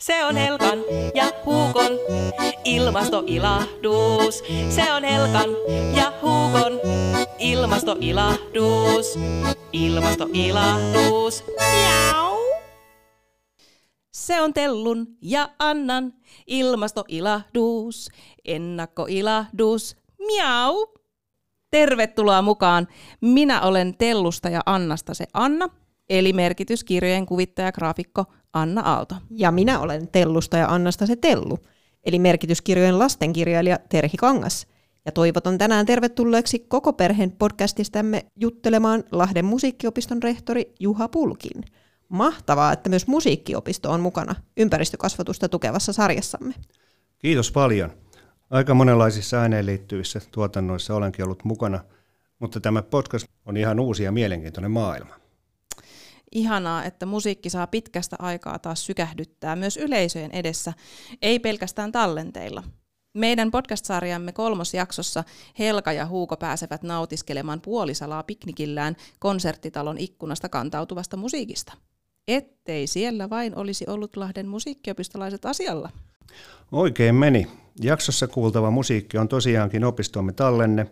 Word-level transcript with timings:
Se 0.00 0.24
on 0.24 0.36
Helkan 0.36 0.78
ja 1.14 1.24
Huukon 1.46 1.92
ilmastoilahdus. 2.64 4.42
Se 4.68 4.92
on 4.92 5.04
Helkan 5.04 5.50
ja 5.96 6.12
Huukon 6.22 6.80
ilmastoilahdus. 7.38 9.18
Ilmastoilahdus. 9.72 11.44
Miau. 11.58 12.36
Se 14.12 14.40
on 14.40 14.54
Tellun 14.54 15.06
ja 15.22 15.48
Annan 15.58 16.12
ilmastoilahdus. 16.46 18.08
Ennakkoilahdus. 18.44 19.96
Miau. 20.26 20.86
Tervetuloa 21.70 22.42
mukaan. 22.42 22.88
Minä 23.20 23.62
olen 23.62 23.96
Tellusta 23.96 24.48
ja 24.48 24.60
Annasta 24.66 25.14
se 25.14 25.24
Anna, 25.34 25.68
eli 26.10 26.32
merkityskirjojen 26.32 27.26
kuvittaja 27.26 27.72
graafikko 27.72 28.24
Anna 28.52 28.80
Aalto. 28.80 29.14
Ja 29.30 29.50
minä 29.50 29.80
olen 29.80 30.08
Tellusta 30.08 30.56
ja 30.56 30.68
Annasta 30.68 31.06
se 31.06 31.16
Tellu, 31.16 31.58
eli 32.04 32.18
merkityskirjojen 32.18 32.98
lastenkirjailija 32.98 33.78
Terhi 33.88 34.16
Kangas. 34.16 34.66
Ja 35.04 35.12
toivotan 35.12 35.58
tänään 35.58 35.86
tervetulleeksi 35.86 36.58
koko 36.58 36.92
perheen 36.92 37.32
podcastistämme 37.32 38.26
juttelemaan 38.36 39.04
Lahden 39.12 39.44
musiikkiopiston 39.44 40.22
rehtori 40.22 40.74
Juha 40.80 41.08
Pulkin. 41.08 41.64
Mahtavaa, 42.08 42.72
että 42.72 42.90
myös 42.90 43.06
musiikkiopisto 43.06 43.90
on 43.90 44.00
mukana 44.00 44.34
ympäristökasvatusta 44.56 45.48
tukevassa 45.48 45.92
sarjassamme. 45.92 46.54
Kiitos 47.18 47.52
paljon. 47.52 47.92
Aika 48.50 48.74
monenlaisissa 48.74 49.40
ääneen 49.40 49.66
liittyvissä 49.66 50.20
tuotannoissa 50.30 50.94
olenkin 50.94 51.24
ollut 51.24 51.44
mukana, 51.44 51.80
mutta 52.38 52.60
tämä 52.60 52.82
podcast 52.82 53.26
on 53.46 53.56
ihan 53.56 53.80
uusi 53.80 54.02
ja 54.02 54.12
mielenkiintoinen 54.12 54.70
maailma. 54.70 55.19
Ihanaa, 56.32 56.84
että 56.84 57.06
musiikki 57.06 57.50
saa 57.50 57.66
pitkästä 57.66 58.16
aikaa 58.18 58.58
taas 58.58 58.86
sykähdyttää 58.86 59.56
myös 59.56 59.76
yleisöjen 59.76 60.30
edessä, 60.30 60.72
ei 61.22 61.38
pelkästään 61.38 61.92
tallenteilla. 61.92 62.62
Meidän 63.14 63.50
podcast-sarjamme 63.50 64.32
kolmosjaksossa 64.32 65.24
Helka 65.58 65.92
ja 65.92 66.06
Huuko 66.06 66.36
pääsevät 66.36 66.82
nautiskelemaan 66.82 67.60
puolisalaa 67.60 68.22
piknikillään 68.22 68.96
konserttitalon 69.18 69.98
ikkunasta 69.98 70.48
kantautuvasta 70.48 71.16
musiikista. 71.16 71.72
Ettei 72.28 72.86
siellä 72.86 73.30
vain 73.30 73.56
olisi 73.56 73.84
ollut 73.88 74.16
Lahden 74.16 74.48
musiikkiopistolaiset 74.48 75.46
asialla. 75.46 75.90
Oikein 76.72 77.14
meni. 77.14 77.46
Jaksossa 77.82 78.28
kuultava 78.28 78.70
musiikki 78.70 79.18
on 79.18 79.28
tosiaankin 79.28 79.84
opistomme 79.84 80.32
tallenne. 80.32 80.86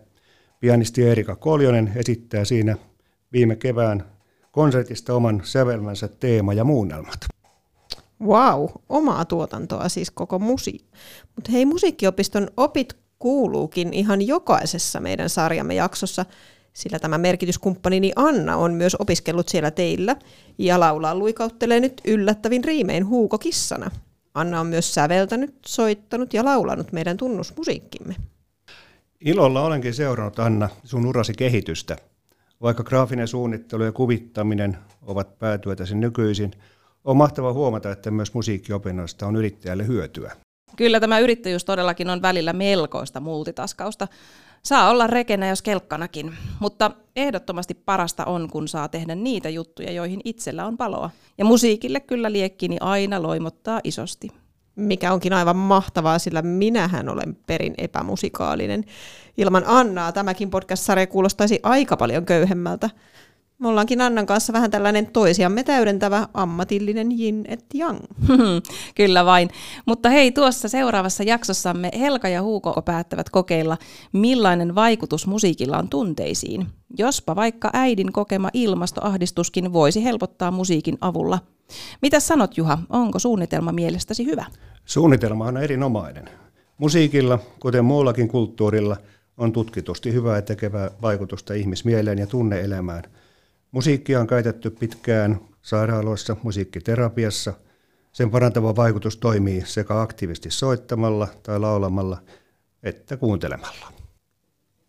Pianisti 0.59 1.03
Erika 1.03 1.35
Koljonen 1.35 1.91
esittää 1.95 2.45
siinä 2.45 2.77
viime 3.33 3.55
kevään 3.55 4.05
konsertista 4.59 5.13
oman 5.13 5.41
sävelmänsä 5.43 6.07
teema 6.07 6.53
ja 6.53 6.63
muunnelmat. 6.63 7.19
Wow, 8.21 8.65
omaa 8.89 9.25
tuotantoa 9.25 9.89
siis 9.89 10.11
koko 10.11 10.39
musi. 10.39 10.85
Mutta 11.35 11.51
hei, 11.51 11.65
musiikkiopiston 11.65 12.47
opit 12.57 12.97
kuuluukin 13.19 13.93
ihan 13.93 14.27
jokaisessa 14.27 14.99
meidän 14.99 15.29
sarjamme 15.29 15.75
jaksossa, 15.75 16.25
sillä 16.73 16.99
tämä 16.99 17.17
merkityskumppanini 17.17 18.11
Anna 18.15 18.57
on 18.57 18.73
myös 18.73 18.95
opiskellut 18.95 19.49
siellä 19.49 19.71
teillä 19.71 20.15
ja 20.57 20.79
laulaa 20.79 21.15
luikauttelee 21.15 21.79
nyt 21.79 22.01
yllättävin 22.05 22.63
riimein 22.63 23.07
huukokissana. 23.07 23.91
Anna 24.33 24.59
on 24.59 24.67
myös 24.67 24.93
säveltänyt, 24.93 25.55
soittanut 25.65 26.33
ja 26.33 26.45
laulanut 26.45 26.91
meidän 26.91 27.17
tunnusmusiikkimme. 27.17 28.15
Ilolla 29.21 29.61
olenkin 29.63 29.93
seurannut 29.93 30.39
Anna 30.39 30.69
sun 30.83 31.05
urasi 31.05 31.33
kehitystä. 31.33 31.97
Vaikka 32.61 32.83
graafinen 32.83 33.27
suunnittelu 33.27 33.83
ja 33.83 33.91
kuvittaminen 33.91 34.77
ovat 35.01 35.39
päätyötäsi 35.39 35.95
nykyisin, 35.95 36.51
on 37.03 37.17
mahtava 37.17 37.53
huomata, 37.53 37.91
että 37.91 38.11
myös 38.11 38.33
musiikkiopinnoista 38.33 39.27
on 39.27 39.35
yrittäjälle 39.35 39.87
hyötyä. 39.87 40.35
Kyllä 40.75 40.99
tämä 40.99 41.19
yrittäjyys 41.19 41.65
todellakin 41.65 42.09
on 42.09 42.21
välillä 42.21 42.53
melkoista 42.53 43.19
multitaskausta. 43.19 44.07
Saa 44.63 44.89
olla 44.89 45.07
rekenä 45.07 45.49
jos 45.49 45.61
kelkkanakin, 45.61 46.33
mutta 46.59 46.91
ehdottomasti 47.15 47.73
parasta 47.73 48.25
on, 48.25 48.49
kun 48.51 48.67
saa 48.67 48.87
tehdä 48.87 49.15
niitä 49.15 49.49
juttuja, 49.49 49.91
joihin 49.91 50.21
itsellä 50.25 50.65
on 50.65 50.77
paloa. 50.77 51.09
Ja 51.37 51.45
musiikille 51.45 51.99
kyllä 51.99 52.31
liekkini 52.31 52.77
aina 52.81 53.21
loimottaa 53.21 53.81
isosti. 53.83 54.27
Mikä 54.79 55.13
onkin 55.13 55.33
aivan 55.33 55.55
mahtavaa, 55.55 56.19
sillä 56.19 56.41
minähän 56.41 57.09
olen 57.09 57.37
perin 57.47 57.73
epämusikaalinen. 57.77 58.83
Ilman 59.37 59.63
Annaa 59.67 60.11
tämäkin 60.11 60.49
podcast-sarja 60.49 61.07
kuulostaisi 61.07 61.59
aika 61.63 61.97
paljon 61.97 62.25
köyhemmältä. 62.25 62.89
Me 63.59 63.67
ollaankin 63.67 64.01
Annan 64.01 64.25
kanssa 64.25 64.53
vähän 64.53 64.71
tällainen 64.71 65.07
toisiamme 65.07 65.63
täydentävä 65.63 66.27
ammatillinen 66.33 67.11
yin 67.19 67.45
et 67.47 67.65
yang. 67.75 67.99
Kyllä 68.95 69.25
vain. 69.25 69.49
Mutta 69.85 70.09
hei, 70.09 70.31
tuossa 70.31 70.69
seuraavassa 70.69 71.23
jaksossamme 71.23 71.91
Helka 71.99 72.27
ja 72.27 72.41
Huuko 72.41 72.81
päättävät 72.81 73.29
kokeilla, 73.29 73.77
millainen 74.13 74.75
vaikutus 74.75 75.27
musiikilla 75.27 75.77
on 75.77 75.89
tunteisiin. 75.89 76.67
Jospa 76.97 77.35
vaikka 77.35 77.69
äidin 77.73 78.13
kokema 78.13 78.49
ilmastoahdistuskin 78.53 79.73
voisi 79.73 80.03
helpottaa 80.03 80.51
musiikin 80.51 80.97
avulla. 81.01 81.39
Mitä 82.01 82.19
sanot 82.19 82.57
Juha, 82.57 82.77
onko 82.89 83.19
suunnitelma 83.19 83.71
mielestäsi 83.71 84.25
hyvä? 84.25 84.45
Suunnitelma 84.85 85.45
on 85.45 85.57
erinomainen. 85.57 86.29
Musiikilla, 86.77 87.39
kuten 87.59 87.85
muullakin 87.85 88.27
kulttuurilla, 88.27 88.97
on 89.37 89.51
tutkitusti 89.51 90.13
hyvää 90.13 90.35
ja 90.35 90.41
tekevää 90.41 90.91
vaikutusta 91.01 91.53
ihmismieleen 91.53 92.19
ja 92.19 92.27
tunneelämään– 92.27 93.03
Musiikkia 93.71 94.19
on 94.19 94.27
käytetty 94.27 94.69
pitkään 94.69 95.39
sairaaloissa 95.61 96.35
musiikkiterapiassa. 96.43 97.53
Sen 98.11 98.31
parantava 98.31 98.75
vaikutus 98.75 99.17
toimii 99.17 99.63
sekä 99.65 100.01
aktiivisesti 100.01 100.51
soittamalla 100.51 101.27
tai 101.43 101.59
laulamalla 101.59 102.17
että 102.83 103.17
kuuntelemalla. 103.17 103.91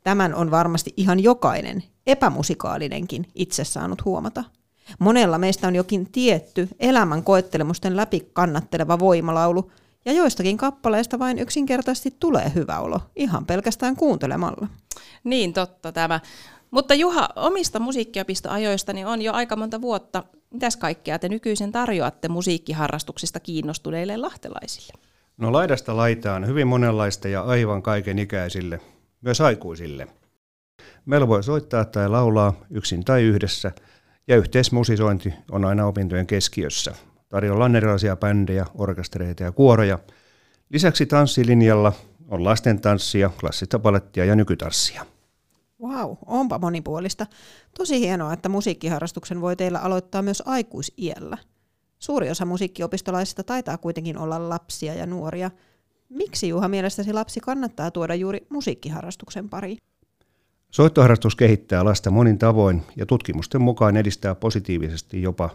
Tämän 0.04 0.34
on 0.34 0.50
varmasti 0.50 0.94
ihan 0.96 1.20
jokainen, 1.20 1.82
epämusikaalinenkin, 2.06 3.26
itse 3.34 3.64
saanut 3.64 4.04
huomata. 4.04 4.44
Monella 4.98 5.38
meistä 5.38 5.68
on 5.68 5.76
jokin 5.76 6.12
tietty 6.12 6.68
elämän 6.78 7.24
koettelemusten 7.24 7.96
läpi 7.96 8.30
kannatteleva 8.32 8.98
voimalaulu, 8.98 9.72
ja 10.04 10.12
joistakin 10.12 10.56
kappaleista 10.56 11.18
vain 11.18 11.38
yksinkertaisesti 11.38 12.16
tulee 12.18 12.52
hyvä 12.54 12.78
olo, 12.78 13.00
ihan 13.16 13.46
pelkästään 13.46 13.96
kuuntelemalla. 13.96 14.68
Niin 15.24 15.52
totta 15.52 15.92
tämä. 15.92 16.20
Mutta 16.70 16.94
Juha, 16.94 17.28
omista 17.36 17.78
musiikkiopistoajoistani 17.78 19.04
on 19.04 19.22
jo 19.22 19.32
aika 19.32 19.56
monta 19.56 19.80
vuotta. 19.80 20.22
Mitäs 20.50 20.76
kaikkea 20.76 21.18
te 21.18 21.28
nykyisin 21.28 21.72
tarjoatte 21.72 22.28
musiikkiharrastuksista 22.28 23.40
kiinnostuneille 23.40 24.16
lahtelaisille? 24.16 24.92
No 25.36 25.52
laidasta 25.52 25.96
laitaan 25.96 26.46
hyvin 26.46 26.66
monenlaista 26.66 27.28
ja 27.28 27.42
aivan 27.42 27.82
kaiken 27.82 28.18
ikäisille, 28.18 28.80
myös 29.20 29.40
aikuisille. 29.40 30.06
Meillä 31.04 31.28
voi 31.28 31.42
soittaa 31.42 31.84
tai 31.84 32.08
laulaa 32.08 32.54
yksin 32.70 33.04
tai 33.04 33.22
yhdessä, 33.22 33.72
ja 34.28 34.36
yhteismusisointi 34.36 35.34
on 35.50 35.64
aina 35.64 35.86
opintojen 35.86 36.26
keskiössä. 36.26 36.94
Tarjolla 37.28 37.64
on 37.64 37.76
erilaisia 37.76 38.16
bändejä, 38.16 38.66
orkestereita 38.74 39.42
ja 39.42 39.52
kuoroja. 39.52 39.98
Lisäksi 40.70 41.06
tanssilinjalla 41.06 41.92
on 42.28 42.44
lasten 42.44 42.80
tanssia, 42.80 43.30
klassista 43.40 43.78
palettia 43.78 44.24
ja 44.24 44.36
nykytanssia. 44.36 45.06
Wow, 45.82 46.16
onpa 46.26 46.58
monipuolista. 46.58 47.26
Tosi 47.78 48.00
hienoa, 48.00 48.32
että 48.32 48.48
musiikkiharrastuksen 48.48 49.40
voi 49.40 49.56
teillä 49.56 49.78
aloittaa 49.78 50.22
myös 50.22 50.42
aikuisiellä. 50.46 51.38
Suuri 51.98 52.30
osa 52.30 52.44
musiikkiopistolaisista 52.44 53.42
taitaa 53.42 53.78
kuitenkin 53.78 54.18
olla 54.18 54.48
lapsia 54.48 54.94
ja 54.94 55.06
nuoria. 55.06 55.50
Miksi 56.08 56.48
Juha 56.48 56.68
mielestäsi 56.68 57.12
lapsi 57.12 57.40
kannattaa 57.40 57.90
tuoda 57.90 58.14
juuri 58.14 58.46
musiikkiharrastuksen 58.48 59.48
pariin? 59.48 59.78
Soittoharrastus 60.70 61.36
kehittää 61.36 61.84
lasta 61.84 62.10
monin 62.10 62.38
tavoin 62.38 62.82
ja 62.96 63.06
tutkimusten 63.06 63.62
mukaan 63.62 63.96
edistää 63.96 64.34
positiivisesti 64.34 65.22
jopa 65.22 65.50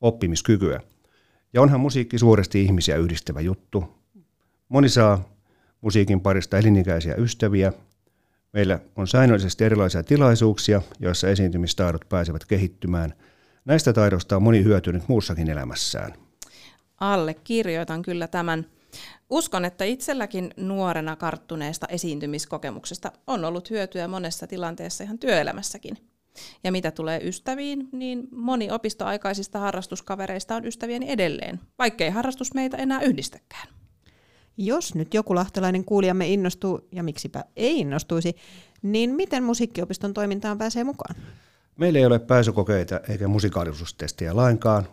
oppimiskykyä. 0.00 0.80
Ja 1.52 1.62
onhan 1.62 1.80
musiikki 1.80 2.18
suuresti 2.18 2.62
ihmisiä 2.62 2.96
yhdistävä 2.96 3.40
juttu. 3.40 3.84
Moni 4.68 4.88
saa 4.88 5.24
musiikin 5.80 6.20
parista 6.20 6.58
elinikäisiä 6.58 7.14
ystäviä 7.14 7.72
Meillä 8.52 8.78
on 8.96 9.08
säännöllisesti 9.08 9.64
erilaisia 9.64 10.02
tilaisuuksia, 10.02 10.82
joissa 11.00 11.28
esiintymistaidot 11.28 12.08
pääsevät 12.08 12.44
kehittymään. 12.44 13.14
Näistä 13.64 13.92
taidoista 13.92 14.36
on 14.36 14.42
moni 14.42 14.64
hyötynyt 14.64 15.08
muussakin 15.08 15.50
elämässään. 15.50 16.12
Alle 17.00 17.34
kirjoitan 17.34 18.02
kyllä 18.02 18.28
tämän. 18.28 18.66
Uskon, 19.30 19.64
että 19.64 19.84
itselläkin 19.84 20.50
nuorena 20.56 21.16
karttuneesta 21.16 21.86
esiintymiskokemuksesta 21.86 23.12
on 23.26 23.44
ollut 23.44 23.70
hyötyä 23.70 24.08
monessa 24.08 24.46
tilanteessa 24.46 25.04
ihan 25.04 25.18
työelämässäkin. 25.18 25.96
Ja 26.64 26.72
mitä 26.72 26.90
tulee 26.90 27.20
ystäviin, 27.24 27.88
niin 27.92 28.28
moni 28.30 28.70
opistoaikaisista 28.70 29.58
harrastuskavereista 29.58 30.56
on 30.56 30.66
ystävieni 30.66 31.10
edelleen, 31.10 31.60
vaikkei 31.78 32.10
harrastus 32.10 32.54
meitä 32.54 32.76
enää 32.76 33.00
yhdistäkään. 33.00 33.81
Jos 34.64 34.94
nyt 34.94 35.14
joku 35.14 35.34
lahtelainen 35.34 35.84
kuulijamme 35.84 36.28
innostuu, 36.28 36.88
ja 36.92 37.02
miksipä 37.02 37.44
ei 37.56 37.80
innostuisi, 37.80 38.36
niin 38.82 39.10
miten 39.10 39.42
musiikkiopiston 39.42 40.14
toimintaan 40.14 40.58
pääsee 40.58 40.84
mukaan? 40.84 41.16
Meillä 41.76 41.98
ei 41.98 42.06
ole 42.06 42.18
pääsykokeita 42.18 43.00
eikä 43.08 43.28
musikaalisuustestejä 43.28 44.36
lainkaan, 44.36 44.86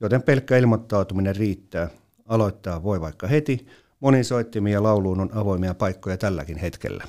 joten 0.00 0.22
pelkkä 0.22 0.56
ilmoittautuminen 0.56 1.36
riittää. 1.36 1.88
Aloittaa 2.26 2.82
voi 2.82 3.00
vaikka 3.00 3.26
heti. 3.26 3.66
Monin 4.00 4.24
soittimia 4.24 4.72
ja 4.72 4.82
lauluun 4.82 5.20
on 5.20 5.34
avoimia 5.34 5.74
paikkoja 5.74 6.16
tälläkin 6.16 6.58
hetkellä. 6.58 7.04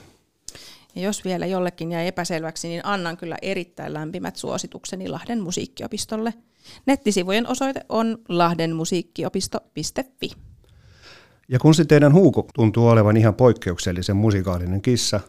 Ja 0.95 1.01
jos 1.01 1.25
vielä 1.25 1.45
jollekin 1.45 1.91
jäi 1.91 2.07
epäselväksi, 2.07 2.67
niin 2.67 2.85
annan 2.85 3.17
kyllä 3.17 3.37
erittäin 3.41 3.93
lämpimät 3.93 4.35
suositukseni 4.35 5.09
Lahden 5.09 5.41
musiikkiopistolle. 5.41 6.33
Nettisivujen 6.85 7.47
osoite 7.47 7.81
on 7.89 8.17
lahdenmusiikkiopisto.fi. 8.29 10.31
Ja 11.47 11.59
kun 11.59 11.75
se 11.75 11.85
teidän 11.85 12.13
huuko 12.13 12.47
tuntuu 12.55 12.87
olevan 12.87 13.17
ihan 13.17 13.35
poikkeuksellisen 13.35 14.15
musikaalinen 14.15 14.81
kissa, 14.81 15.19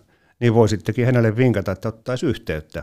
niin 0.40 0.54
voisittekin 0.54 1.06
hänelle 1.06 1.36
vinkata, 1.36 1.72
että 1.72 1.88
ottaisi 1.88 2.26
yhteyttä, 2.26 2.82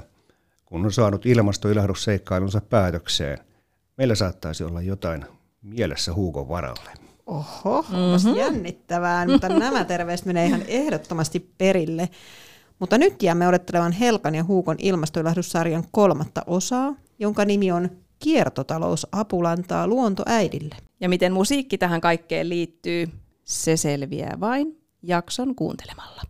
kun 0.65 0.85
on 0.85 0.91
saanut 0.91 1.25
ilmastoilahdusseikkailunsa 1.25 2.61
päätökseen. 2.69 3.37
Meillä 3.97 4.15
saattaisi 4.15 4.63
olla 4.63 4.81
jotain 4.81 5.25
mielessä 5.61 6.13
huukon 6.13 6.49
varalle. 6.49 6.89
Oho, 7.25 7.81
mm-hmm. 7.81 8.35
jännittävää, 8.35 9.27
mutta 9.27 9.49
nämä 9.59 9.85
terveiset 9.85 10.25
menee 10.25 10.45
ihan 10.45 10.61
ehdottomasti 10.67 11.53
perille. 11.57 12.09
Mutta 12.79 12.97
nyt 12.97 13.23
jäämme 13.23 13.47
odottelevan 13.47 13.91
Helkan 13.91 14.35
ja 14.35 14.43
Huukon 14.43 14.75
ilmastoilahdussarjan 14.79 15.83
kolmatta 15.91 16.41
osaa, 16.47 16.95
jonka 17.19 17.45
nimi 17.45 17.71
on 17.71 17.89
Kiertotalous 18.19 19.07
apulantaa 19.11 19.88
luontoäidille. 19.88 20.75
Ja 21.01 21.09
miten 21.09 21.33
musiikki 21.33 21.77
tähän 21.77 22.01
kaikkeen 22.01 22.49
liittyy, 22.49 23.09
se 23.45 23.77
selviää 23.77 24.38
vain 24.39 24.68
jakson 25.03 25.56
kuuntelemalla. 25.56 26.21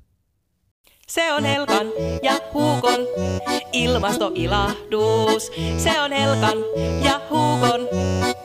Se 1.08 1.34
on 1.34 1.44
Helkan 1.44 1.88
ja 2.24 2.40
Huukon 2.54 3.00
ilmastoilahdus. 3.72 5.52
Se 5.78 6.02
on 6.02 6.12
Helkan 6.12 6.58
ja 7.04 7.22
Huukon 7.30 7.88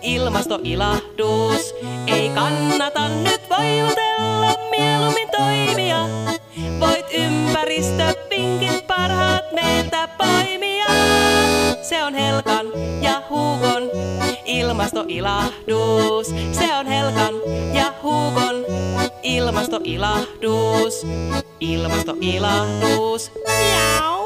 ilmastoilahdus. 0.02 1.74
Ei 2.06 2.28
kannata 2.28 3.08
nyt 3.08 3.40
voivotella, 3.50 4.09
ilmastoilahdus. 15.20 16.26
Se 16.52 16.74
on 16.74 16.86
Helkan 16.86 17.34
ja 17.74 17.92
Huukon 18.02 18.64
ilmastoilahdus. 19.22 21.06
Ilmastoilahdus. 21.60 23.30
Miau. 23.46 24.19